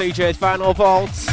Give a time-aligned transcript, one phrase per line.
[0.00, 1.26] CJ's Vinyl Vaults.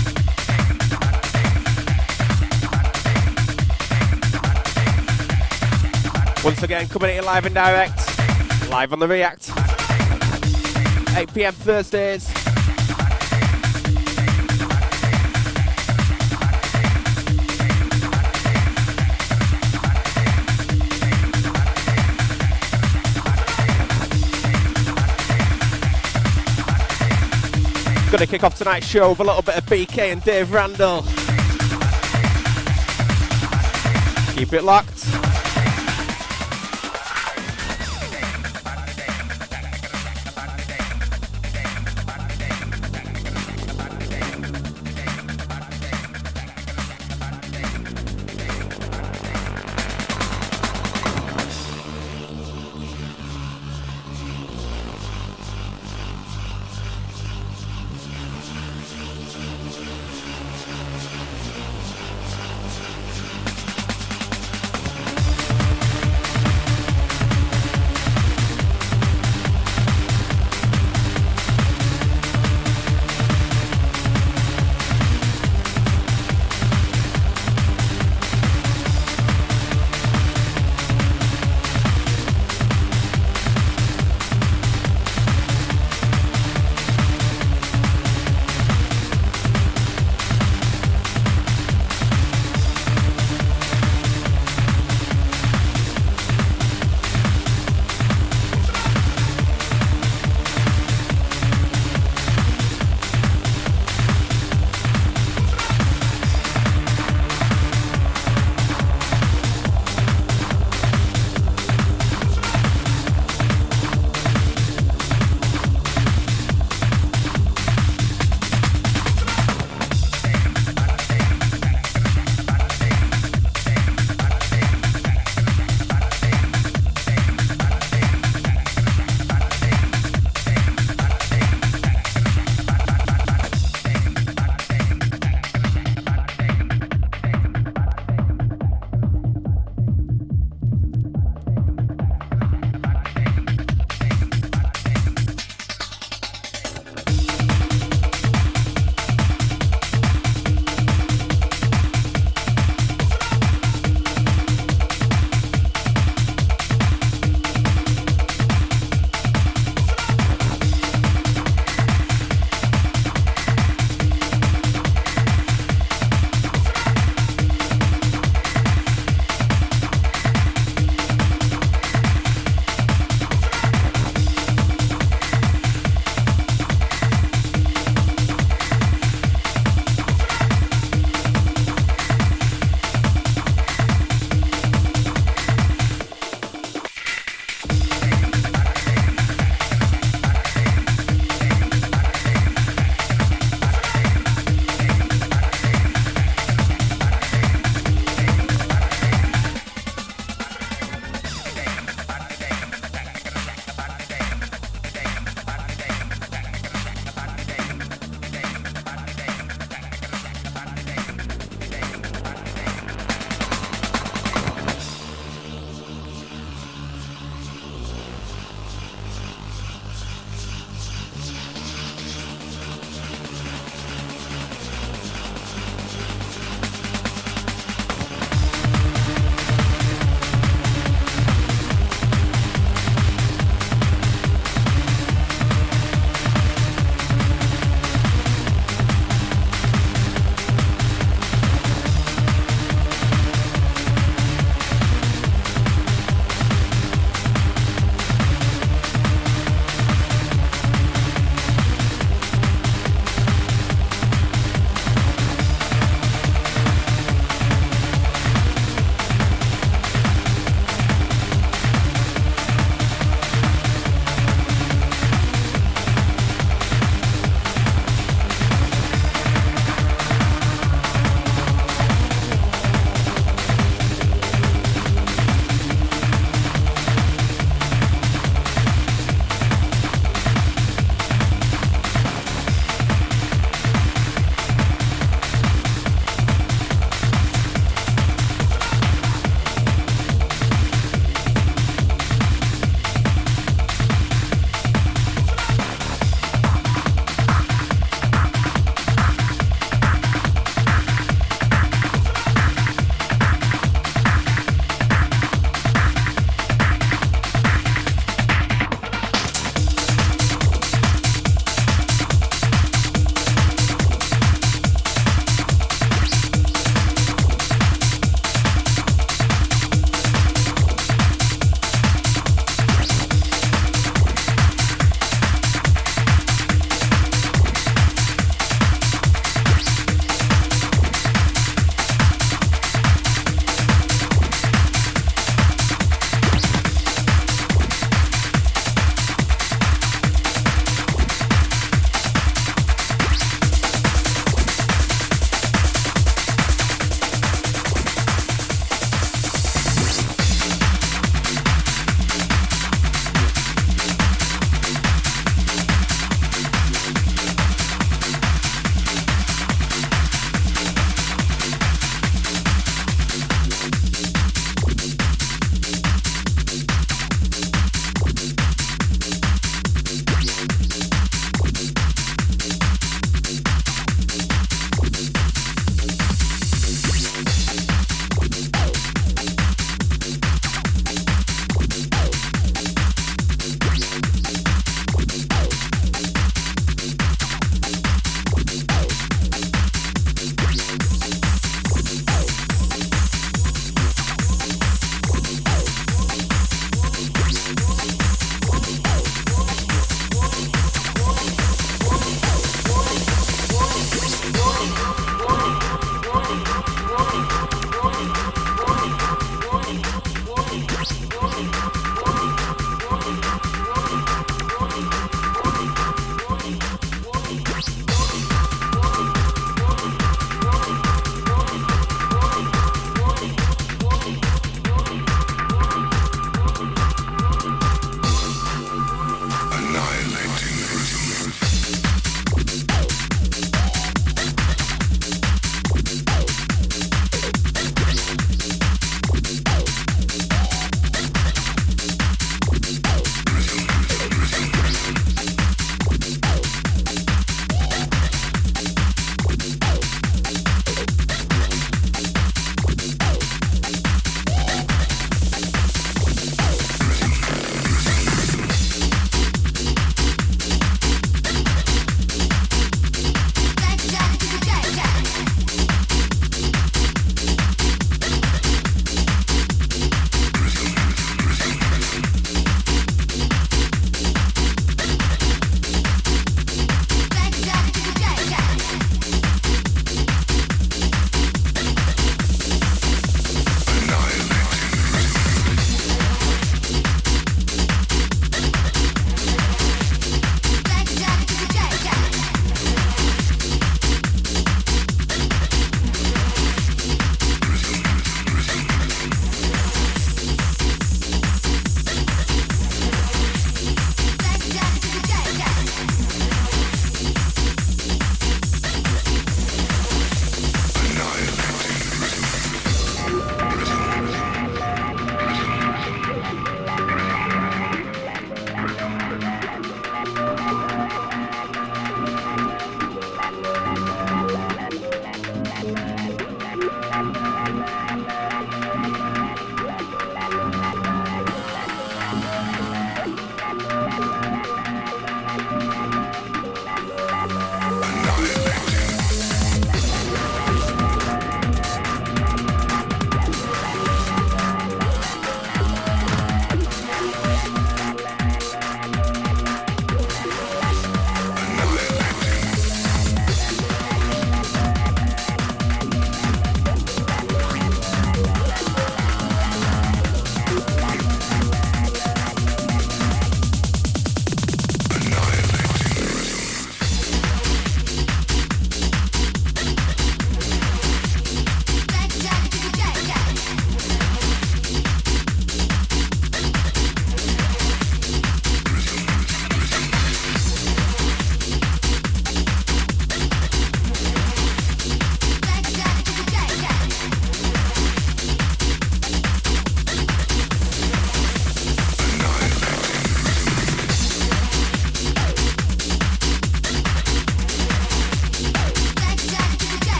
[6.43, 7.97] Once again, coming at you live and direct,
[8.69, 9.51] live on the React.
[11.15, 12.36] 8 pm Thursdays.
[28.11, 31.01] Gonna kick off tonight's show with a little bit of BK and Dave Randall.
[34.33, 34.96] Keep it locked.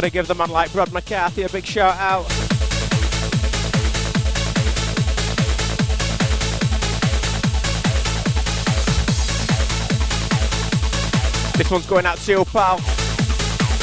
[0.00, 2.26] Gotta give the man like Brad McCarthy a big shout out.
[11.58, 12.78] This one's going out to you, pal.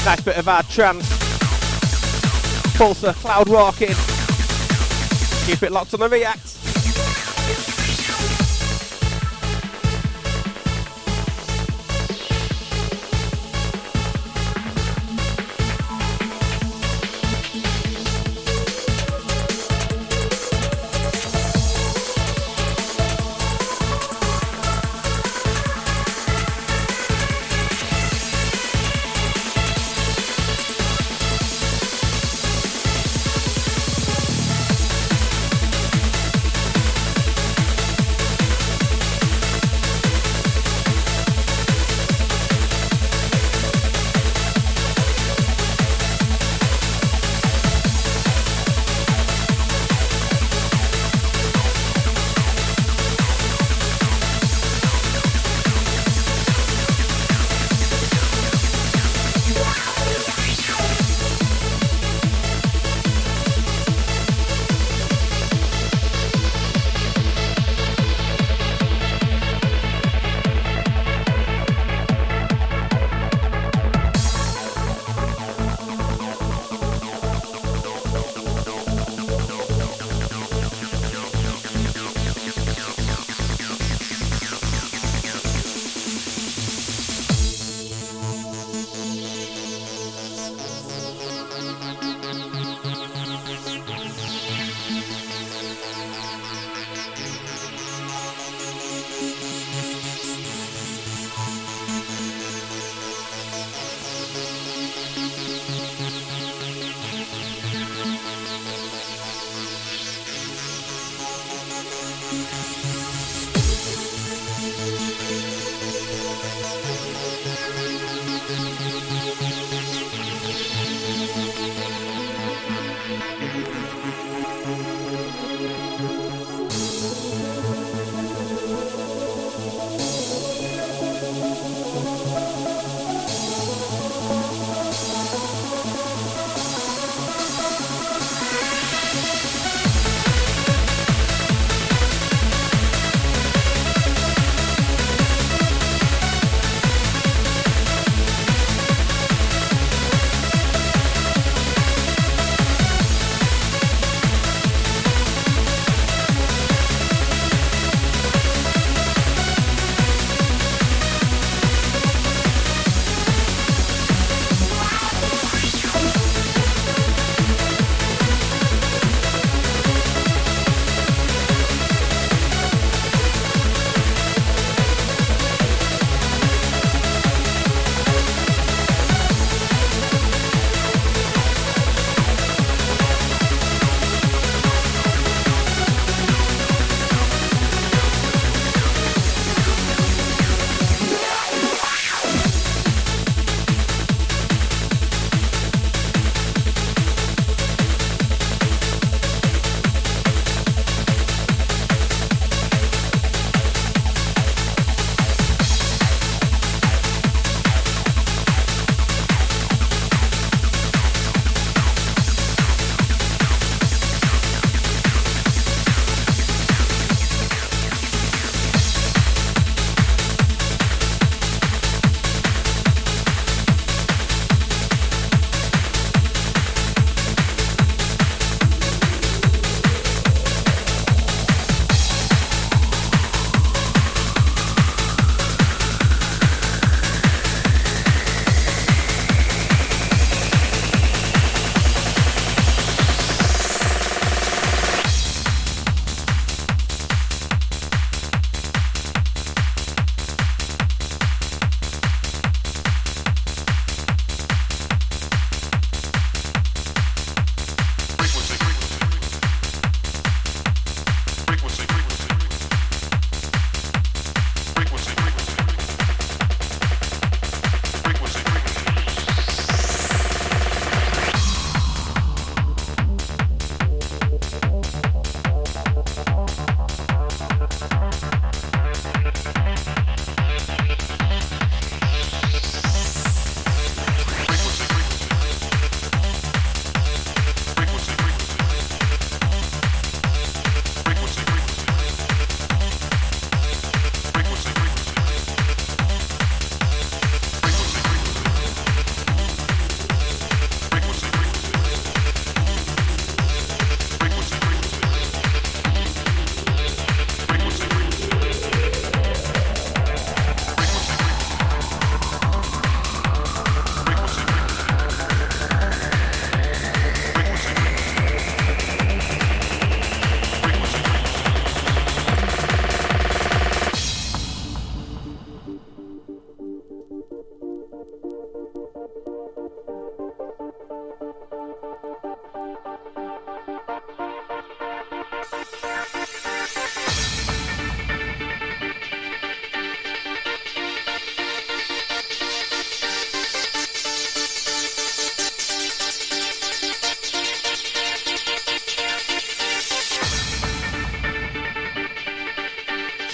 [0.05, 1.07] Nice bit of hard trance.
[2.75, 3.93] Pulsar, cloud walking.
[5.45, 6.56] Keep it locked on the react.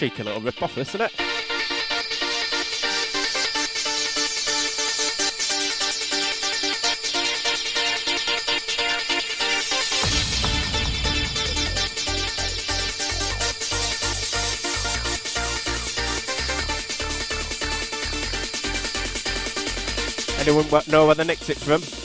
[0.03, 1.13] Cheeky little rip off, isn't it?
[20.41, 22.02] Anyone know where the next it's from?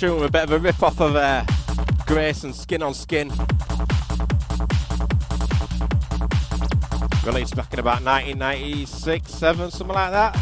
[0.00, 1.44] Tune was a bit of a rip off of uh,
[2.06, 3.28] Grace and Skin on Skin.
[7.22, 10.32] Released back in about 1996, 7, something like that.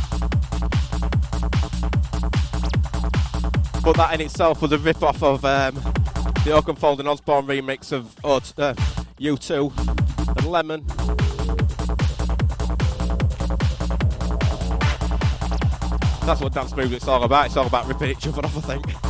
[3.82, 7.90] But that in itself was a rip off of um, the Oakenfold and Osborne remix
[7.90, 8.38] of uh,
[9.18, 10.84] U2 and Lemon.
[16.24, 17.46] That's what dance music's all about.
[17.46, 19.07] It's all about ripping each other off, I think.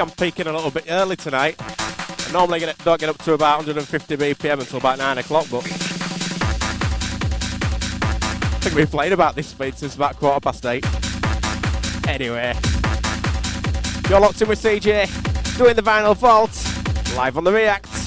[0.00, 1.56] I'm peaking a little bit early tonight.
[1.60, 5.58] I normally get, don't get up to about 150 BPM until about 9 o'clock, but
[5.58, 5.68] I
[8.62, 10.86] think we've played about this speed since about quarter past 8.
[12.08, 12.54] Anyway,
[14.08, 16.50] you're locked in with CJ, doing the vinyl vault,
[17.14, 17.99] live on the React.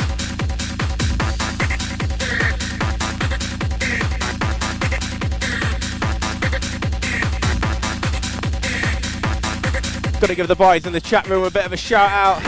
[10.24, 12.41] Got to give the boys in the chat room a bit of a shout out.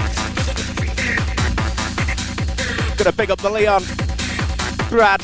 [2.98, 3.84] Got to big up the Leon,
[4.88, 5.20] Brad,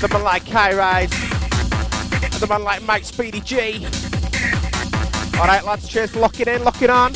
[0.00, 3.86] the man like Kai and the man like Mike Speedy G.
[5.38, 7.12] Alright lads, cheers, lock it in, lock it on.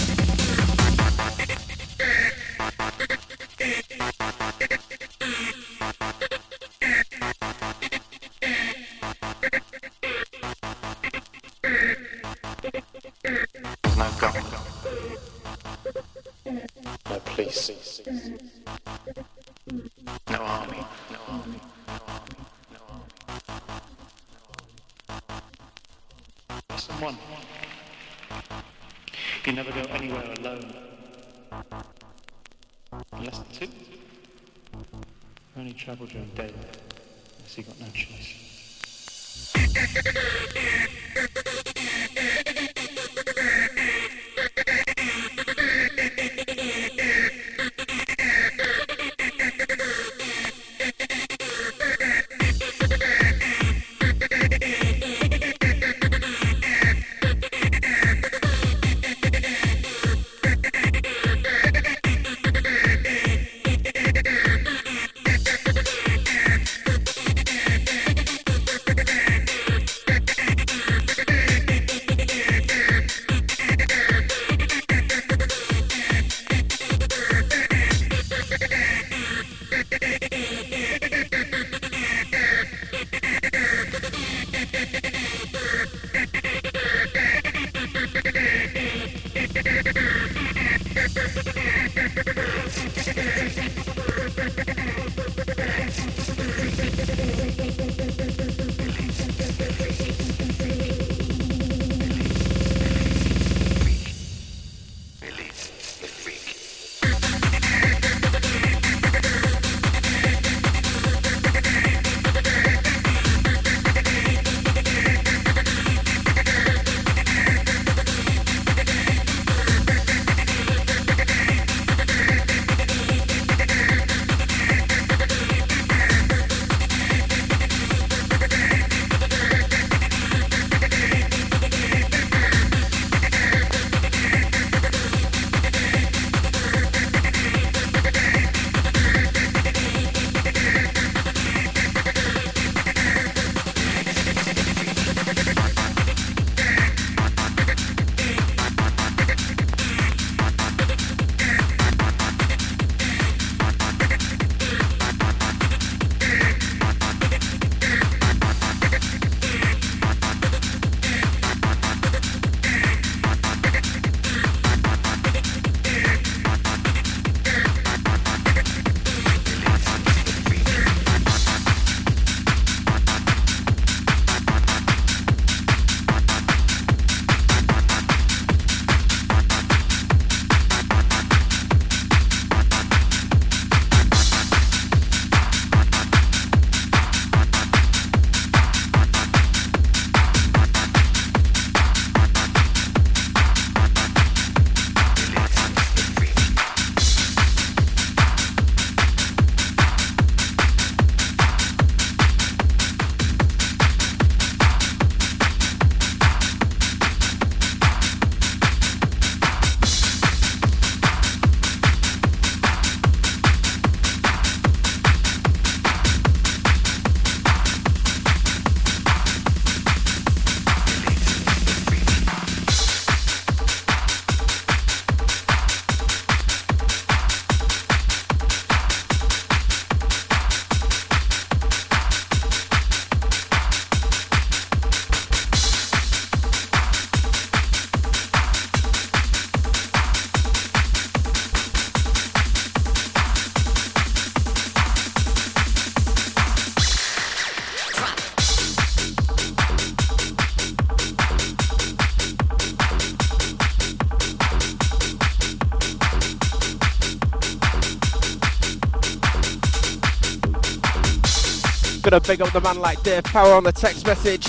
[262.11, 264.45] Gonna big up the man like Dave Power on the text message.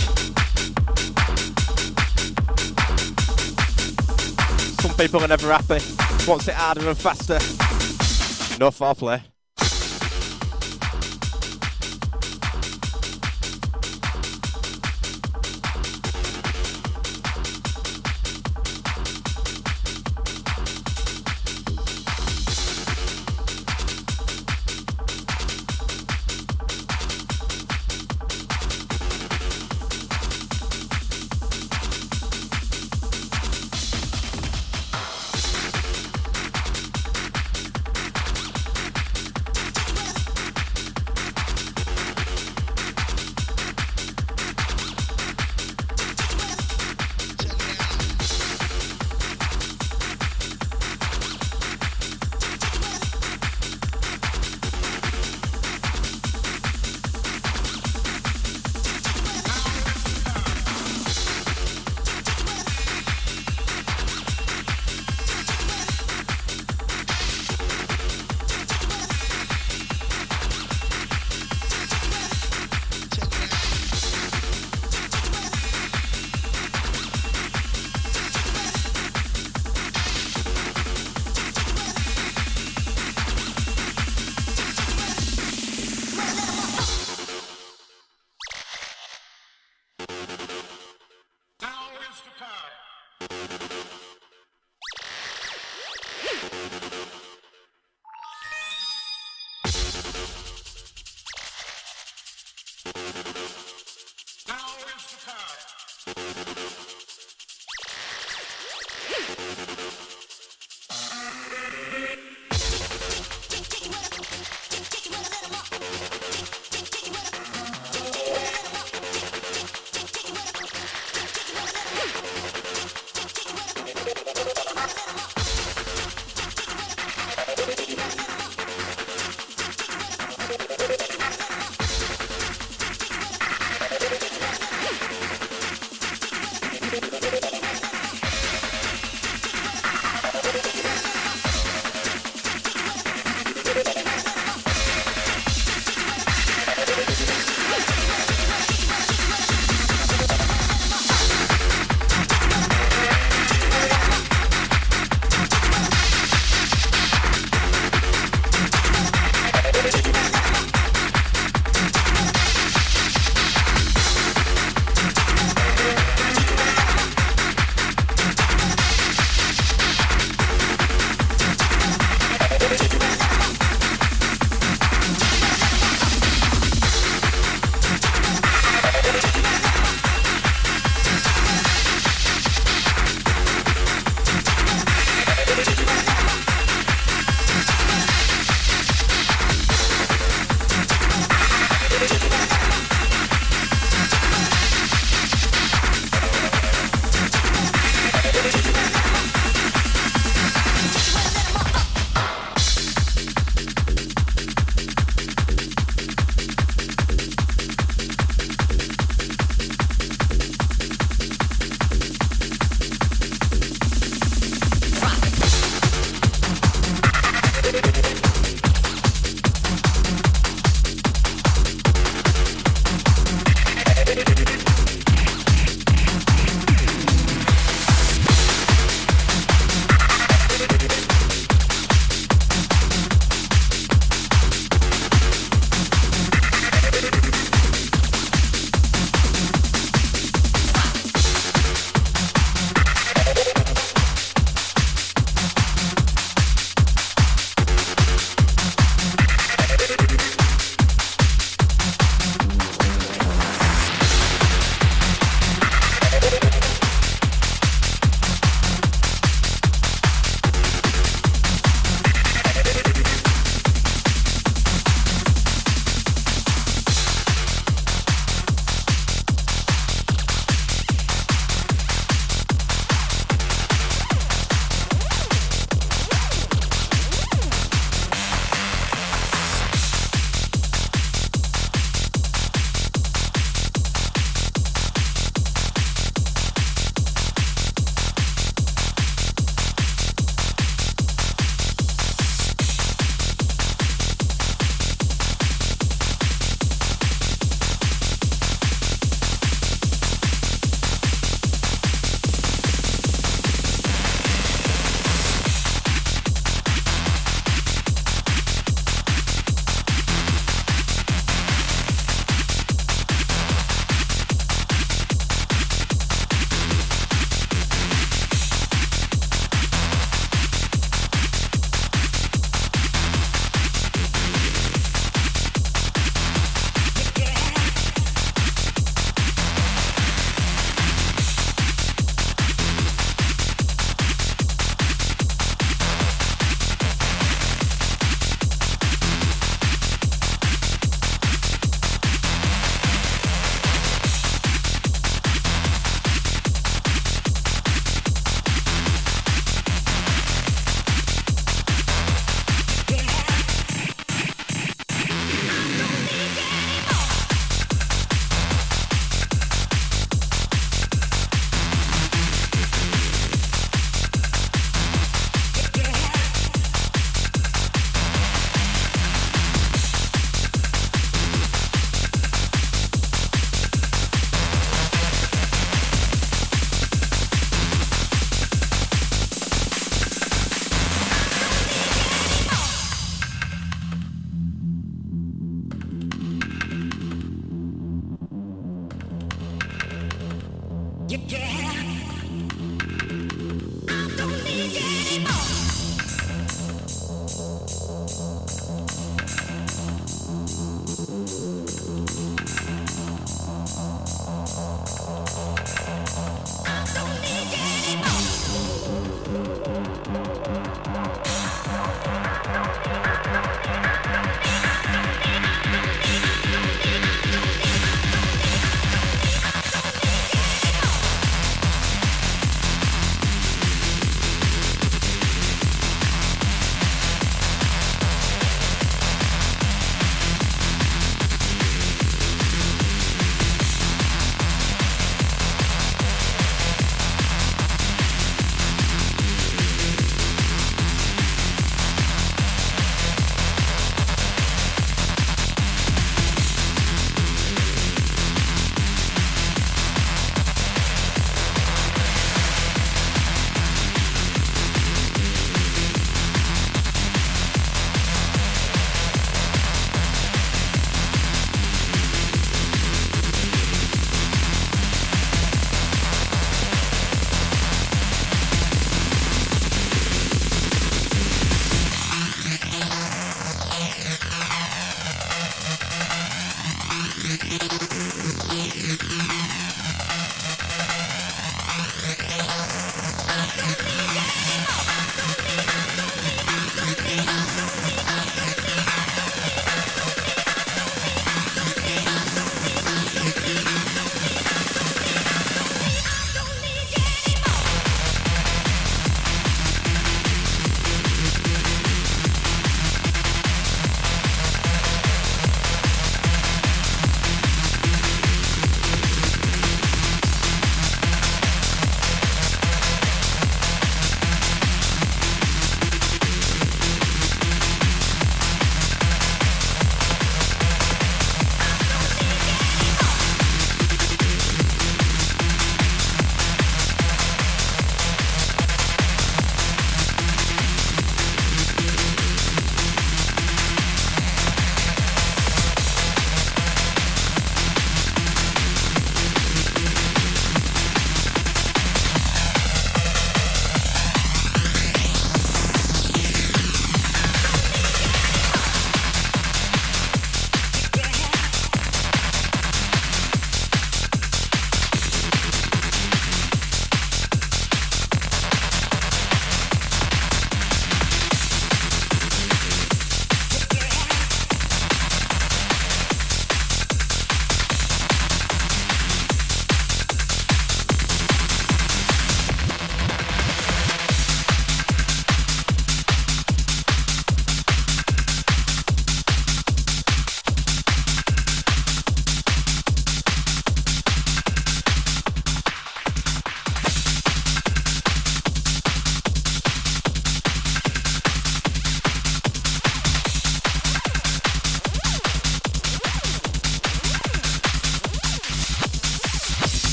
[4.79, 5.77] Some people are never happy.
[6.27, 7.37] Wants it harder and faster.
[8.57, 9.21] No foreplay.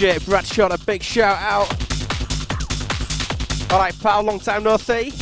[0.00, 1.70] Give the J Bradshaw a big shout out.
[3.70, 5.12] Alright, pal, long time no see.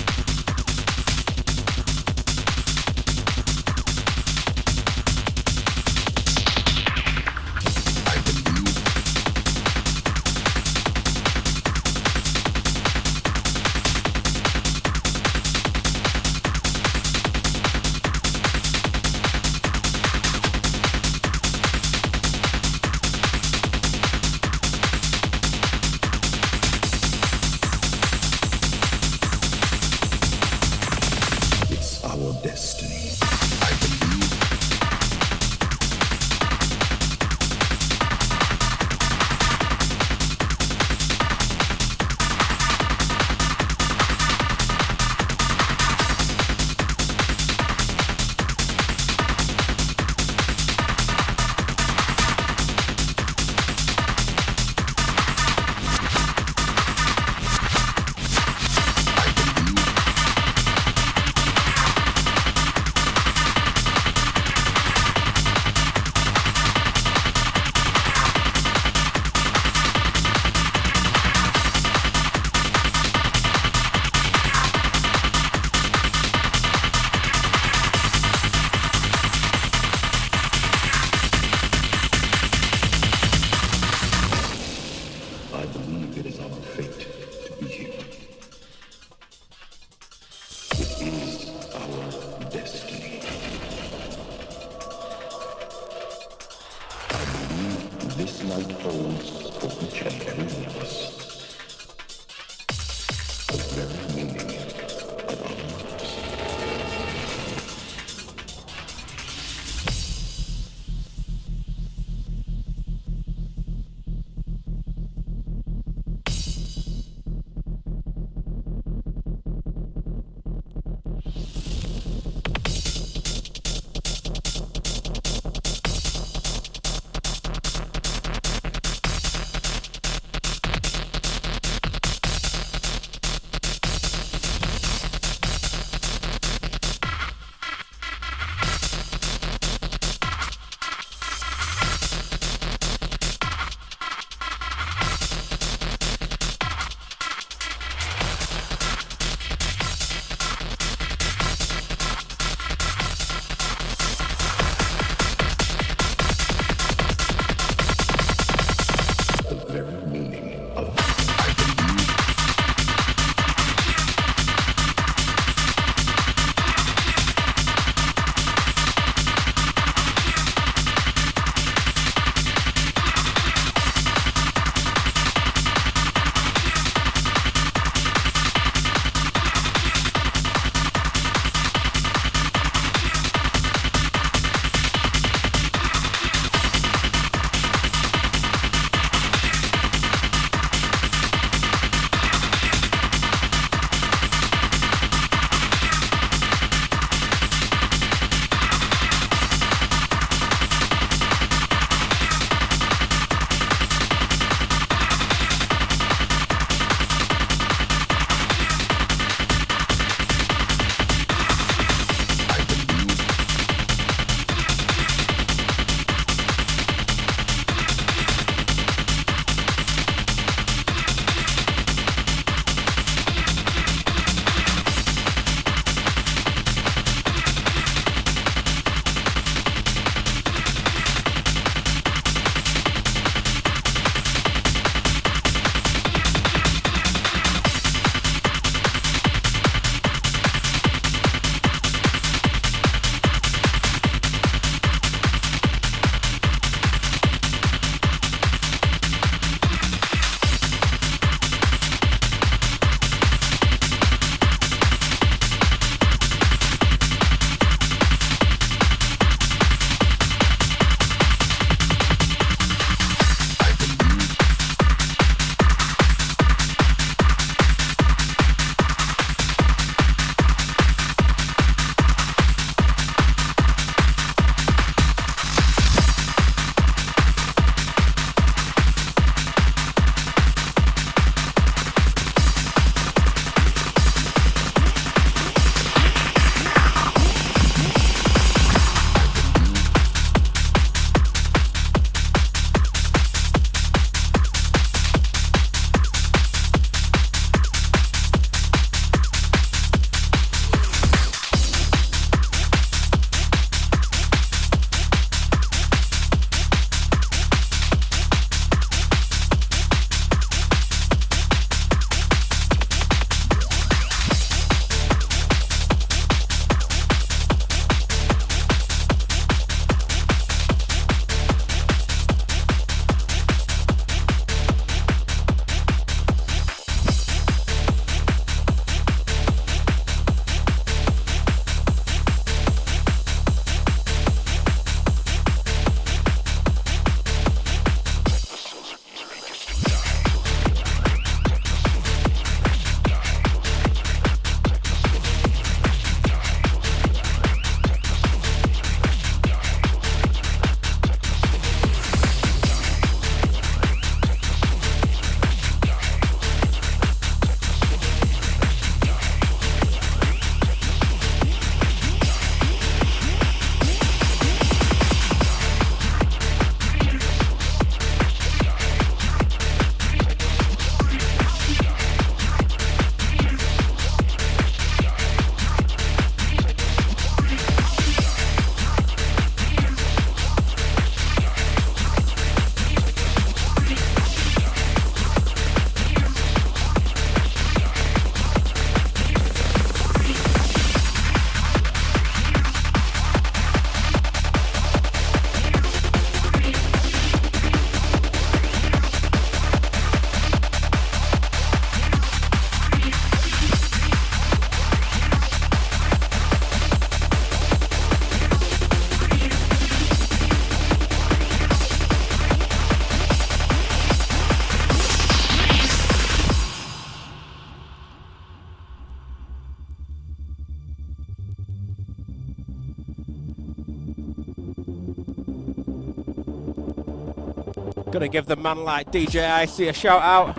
[428.29, 430.55] Gonna give the man like DJ IC a shout out.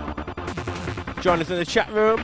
[1.22, 2.18] Join us in the chat room.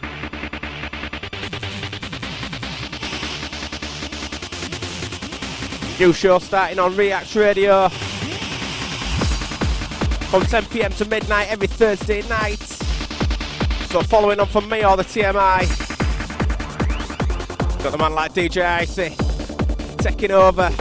[5.99, 7.89] New show starting on React Radio
[10.29, 12.63] from 10 pm to midnight every Thursday night.
[13.91, 15.67] So following on from me or the TMI.
[17.83, 19.15] Got the man like DJ Icy
[19.99, 20.71] taking over.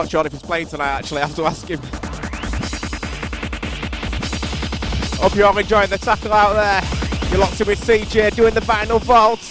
[0.00, 1.78] not sure playing tonight actually, I have to ask him.
[5.22, 7.30] Hope you're enjoying the tackle out there.
[7.30, 9.49] You're locked in with CJ doing the final vault.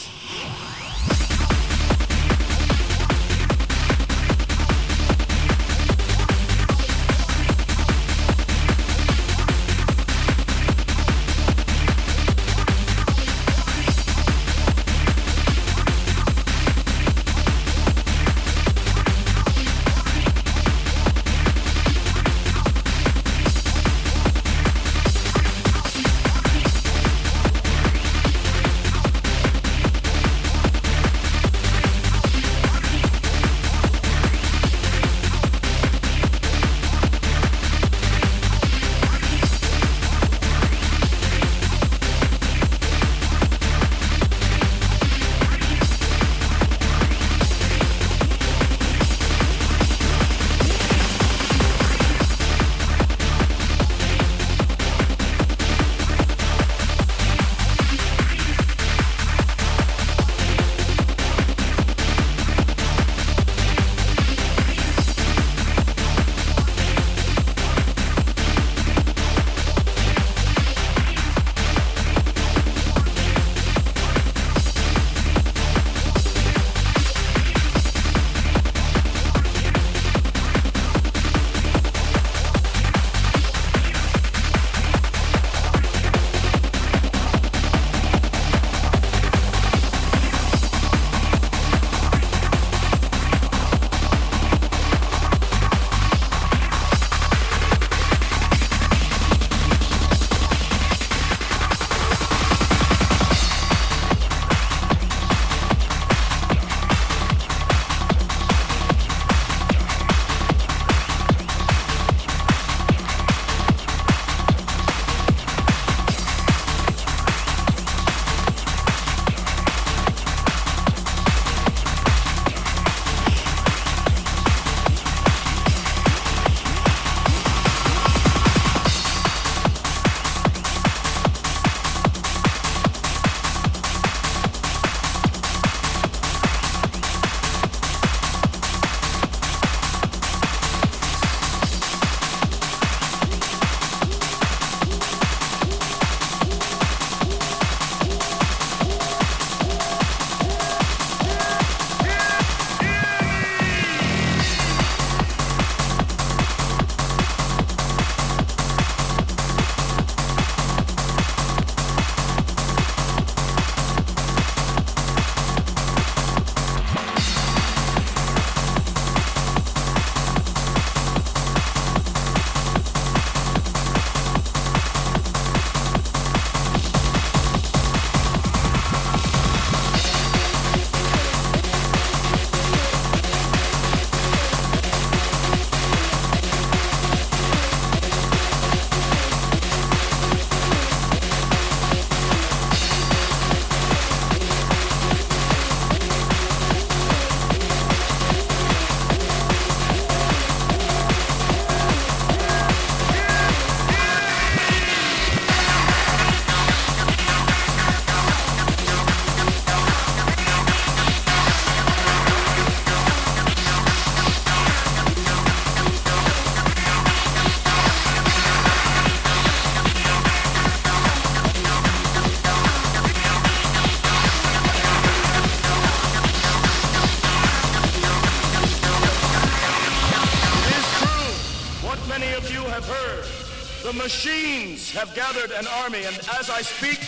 [235.09, 236.99] Have gathered an army, and as I speak,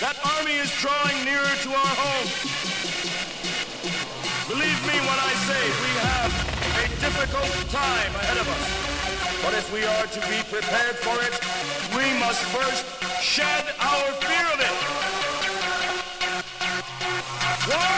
[0.00, 2.28] that army is drawing nearer to our home.
[4.48, 6.32] Believe me when I say we have
[6.76, 8.64] a difficult time ahead of us.
[9.44, 11.34] But if we are to be prepared for it,
[11.96, 12.84] we must first
[13.22, 14.76] shed our fear of it.
[17.70, 17.96] Why?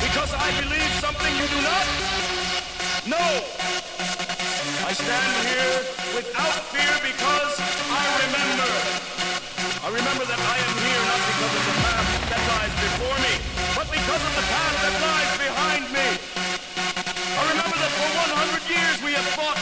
[0.00, 1.86] Because I believe something you do not?
[3.06, 3.24] No.
[4.86, 5.81] I stand here
[6.14, 7.56] without fear because
[7.88, 8.70] I remember.
[9.80, 13.34] I remember that I am here not because of the path that lies before me,
[13.72, 16.08] but because of the path that lies behind me.
[17.16, 19.56] I remember that for 100 years we have fought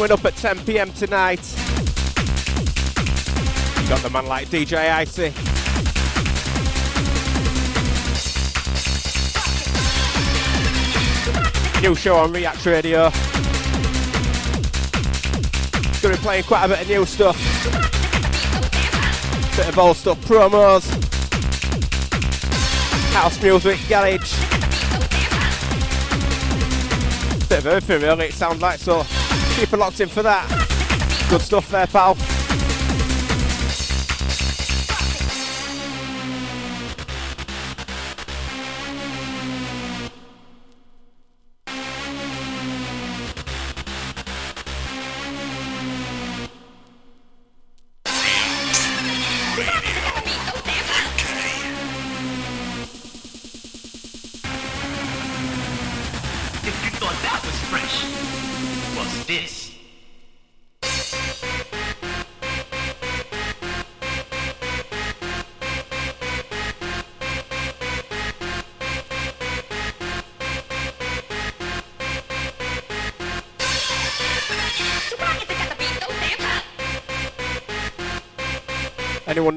[0.00, 1.42] Coming up at 10 pm tonight.
[3.76, 5.24] You got the man like DJ Icy.
[11.82, 13.10] New show on React Radio.
[16.00, 17.36] Gonna be playing quite a bit of new stuff.
[19.54, 20.88] Bit of old stuff, promos,
[23.12, 24.32] house music, garage.
[27.50, 29.04] Bit of everything really, it sounds like, so
[29.60, 30.48] keep it locked in for that.
[31.28, 32.29] Good stuff there, pal.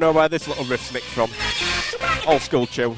[0.04, 1.30] Know where this little riff's nicked from?
[2.28, 2.98] Old school tune.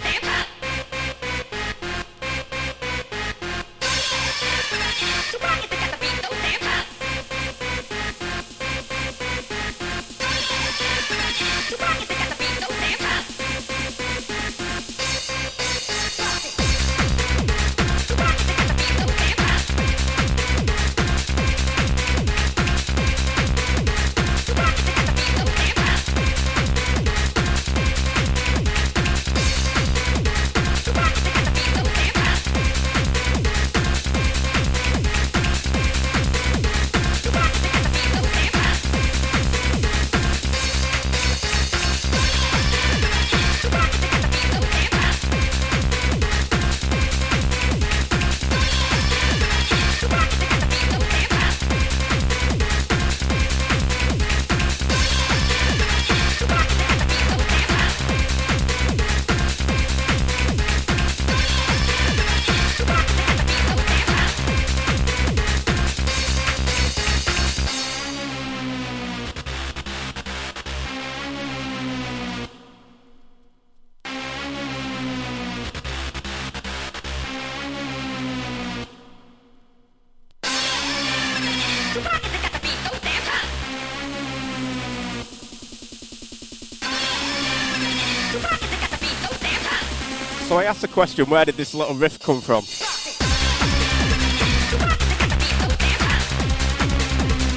[90.76, 92.65] Asked the question, where did this little riff come from?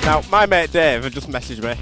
[0.07, 1.75] Now, my mate Dave had just messaged me.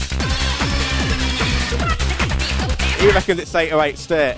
[3.03, 4.37] He reckons it's 808 State.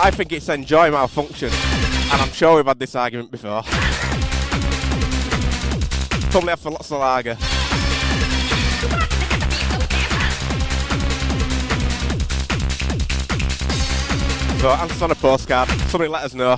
[0.00, 1.50] I think it's enjoy malfunction.
[1.52, 3.62] And I'm sure we've had this argument before.
[6.32, 7.36] Probably for lots of lager.
[14.60, 15.70] So answer on a postcard.
[15.88, 16.54] Somebody let us know.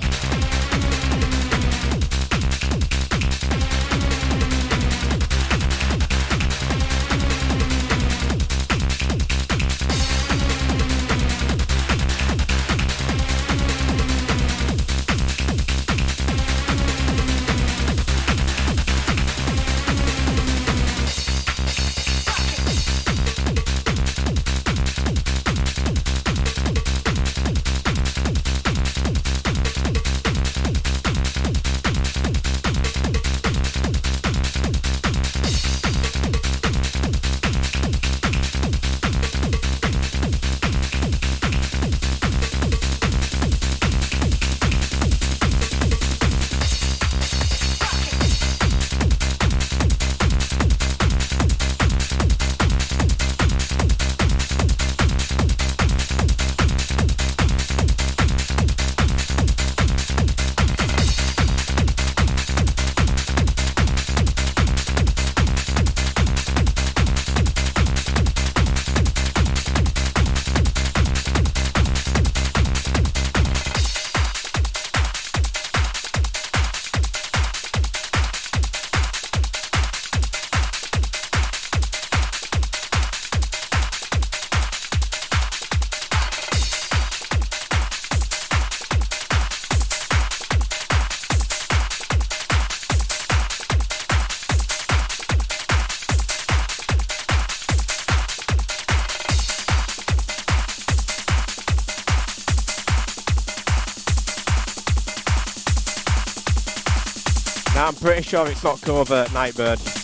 [108.03, 110.02] Pretty sure it's not Convert Nightbird.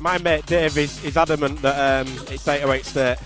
[0.00, 3.18] My mate Dave is, is adamant that um, it's 808 State.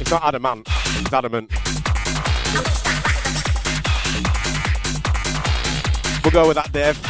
[0.00, 1.50] It's not adamant, it's adamant.
[6.24, 7.09] We'll go with that, Dave.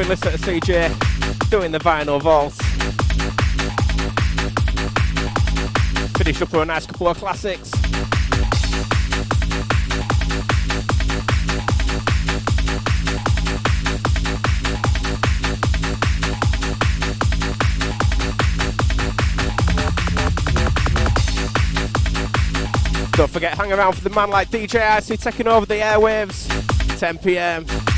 [0.00, 2.54] been listening to CJ doing the vinyl vault.
[6.16, 7.70] Finish up with a nice couple of classics.
[23.12, 26.48] Don't forget, hang around for the man like DJ Icy taking over the airwaves,
[26.98, 27.89] 10 pm.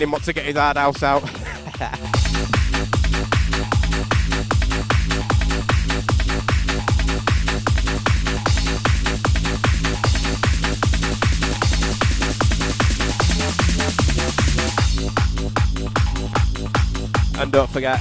[0.00, 1.22] Him want to get his hard house out.
[17.40, 18.00] and don't forget,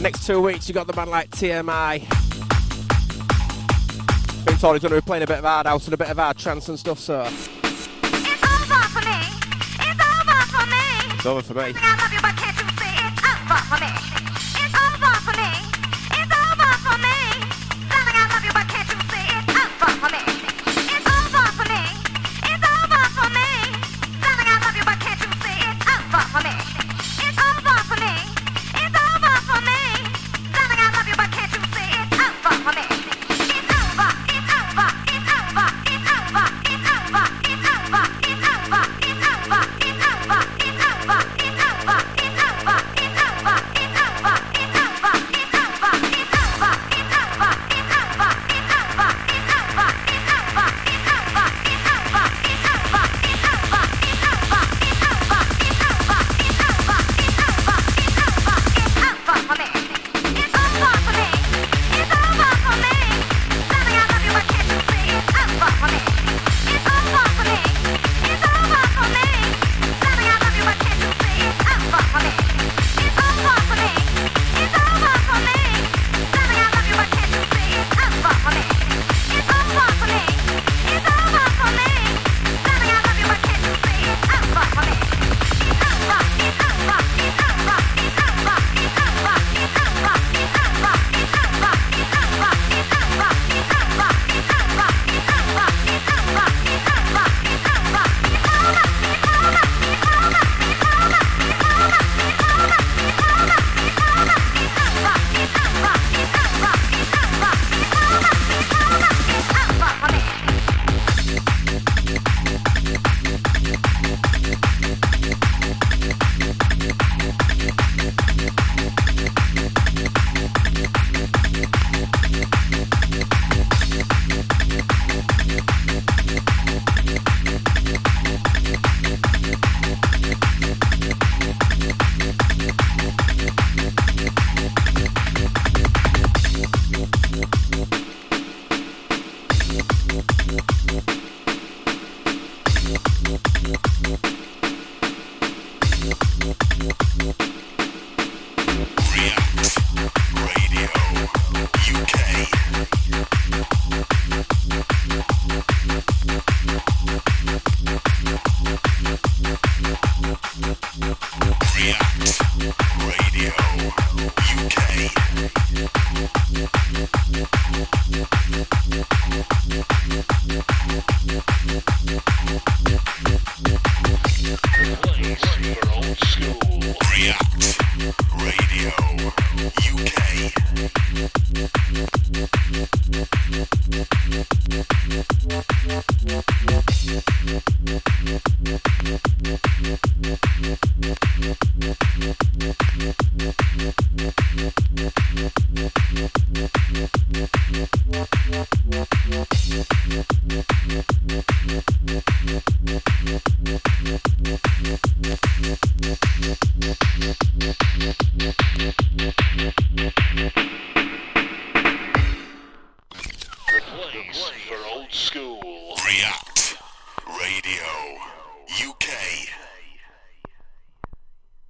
[0.00, 2.06] next two weeks you got the man like TMI
[4.46, 6.08] Been told he's going to be playing a bit of hard house and a bit
[6.08, 7.28] of hard trance and stuff, so.
[11.26, 12.05] Salve, Fabrício.